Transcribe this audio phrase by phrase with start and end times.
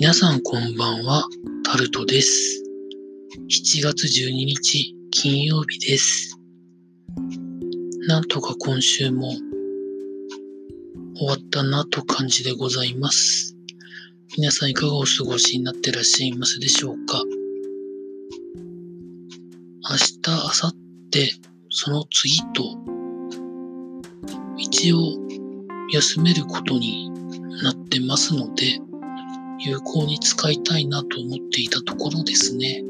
[0.00, 1.24] 皆さんこんばんは、
[1.62, 2.64] タルトです。
[3.48, 6.36] 7月12日金曜日です。
[8.08, 9.30] なんとか今週も
[11.14, 13.54] 終わったなと感じでございます。
[14.36, 17.22] 皆さんいかがお過ごしになってらっしゃいますでしょうか
[19.88, 20.76] 明日、明後
[21.12, 21.40] 日、
[21.70, 22.76] その次と、
[24.58, 24.98] 一応
[25.92, 27.12] 休めることに
[27.62, 28.80] なってますので、
[29.66, 32.82] 有効に使いたいなと思っていたところですね。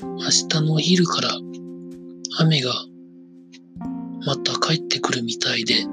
[0.00, 1.30] 明日のお昼から
[2.38, 2.72] 雨が
[4.24, 5.84] また帰ってくるみたいで、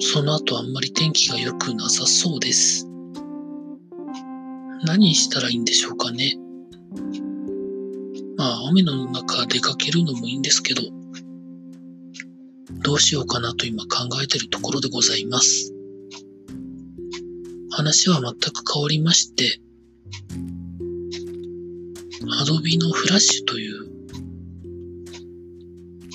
[0.00, 2.88] その後あんまり天気が良くなさそうです。
[4.84, 6.34] 何したらいいんでしょうかね。
[8.36, 10.82] まあ雨の中出かけるのもいいんですけど、
[12.82, 15.75] どうしようかなと今考えているところでございます。
[17.76, 19.60] 話は全く変わりまして、
[22.40, 23.86] Adobe のフラッシュという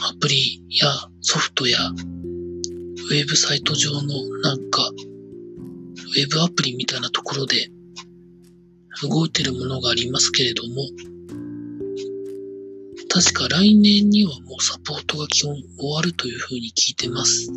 [0.10, 0.88] アプリや
[1.22, 4.00] ソフトやウェブサイト上の
[4.42, 7.70] なんかウェブアプリみたいなところで
[9.04, 10.82] 動いてるものがありますけれども、
[13.08, 17.52] 確か来年にはもうサポートが基本終わるというふうに聞いてます。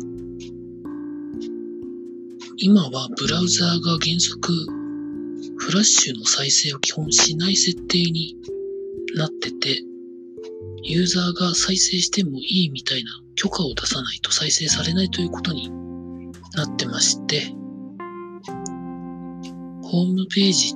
[2.57, 4.53] 今はブラウザーが原則
[5.57, 8.37] フラッシュの再生を基本しない設定に
[9.15, 9.81] なってて、
[10.83, 15.69] ユーザーが再生してもいいみたいな許可を出さないと再生されないということに
[16.55, 17.41] なってまして、
[19.83, 20.73] ホームページ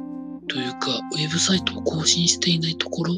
[0.49, 3.13] というかウェブサイトを更新していないところ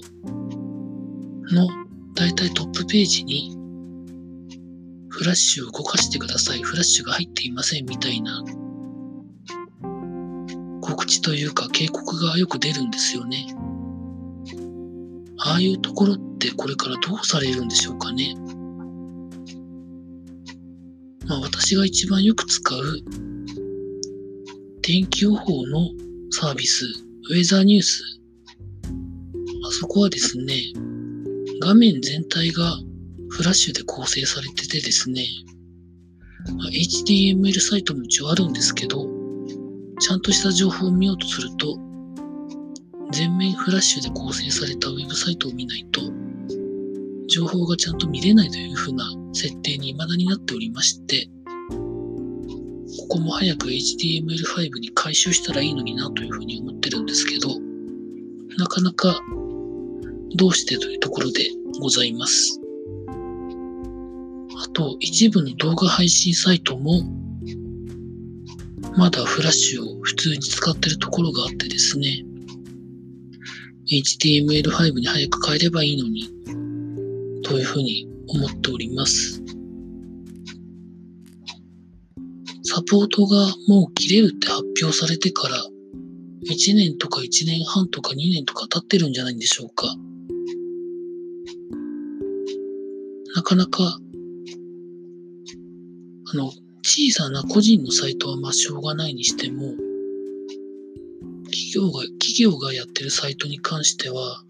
[1.52, 1.68] の
[2.14, 3.58] だいたいトップページに
[5.22, 6.64] フラッシュを動かしてください。
[6.64, 8.44] フラッシュが入っていませんみたいな
[10.82, 13.46] 告知というか警告がよく出るんですよね。
[15.38, 18.34] ああいうところってこれからどうされるんでしょうかね。
[21.28, 22.82] まあ私が一番よく使う
[24.82, 25.92] 天気予報の
[26.32, 26.88] サービス、
[27.30, 28.02] ウェザーニュース。
[29.68, 30.56] あそこはですね、
[31.62, 32.80] 画面全体が
[33.32, 35.26] フラッシュで構成されててですね、
[36.58, 39.08] ま HTML サイトも一応あるんですけど、
[40.00, 41.78] ちゃんとした情報を見ようとすると、
[43.12, 46.02] 全面フラッシュで構成されたウェブサイトを見ないと、
[47.30, 51.30] 情報がちゃんと見れないという風な設定に未だになっておりまして、
[53.00, 57.50] ここも早く HTML5 に回収したらいいのになという風に思ってるんですけど、
[58.58, 59.22] なかなか
[60.36, 61.48] どうしてというところで
[61.80, 62.61] ございます。
[64.82, 67.04] と、一部の動画配信サイトも、
[68.98, 72.26] まだフラッシュを普通に使ってるところがあってですね、
[73.92, 76.30] HTML5 に早く変えればいいのに、
[77.44, 79.44] というふうに思っております。
[82.64, 85.58] サポートがもう切れるって発表されてから、
[86.50, 89.96] 1年とか1年半とか2年とか経ってるんじゃないんでしょうか。
[93.36, 94.00] なかなか、
[96.34, 96.52] あの、
[96.84, 99.74] 小さな個人のサイトはまあしょうがないにしても、
[101.46, 104.42] 企業が、企業がやってるサイトに関しては、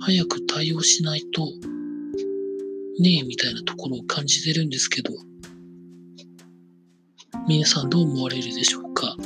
[0.00, 1.46] 早く対応しないと、
[3.00, 5.12] ねえみたいなところを感じてるんですけど、
[7.48, 9.16] 皆さんどう思われるでしょうか？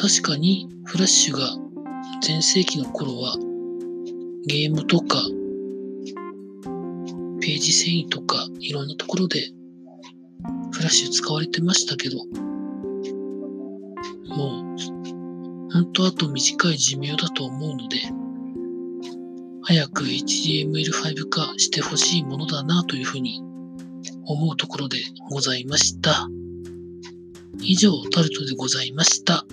[0.00, 1.46] 確かにフラッシュが
[2.22, 3.36] 全盛期の頃は
[4.46, 5.22] ゲームとか
[7.48, 9.40] ページ遷移とかいろんなところで
[10.70, 12.18] フラッシュ使われてましたけど
[14.36, 17.96] もう本当あと短い寿命だと思うので
[19.62, 23.40] 早く HTML5 化してほしいものだなというふうに
[24.26, 24.98] 思うところで
[25.30, 26.28] ございました。
[27.62, 29.46] 以上、タルトでございました。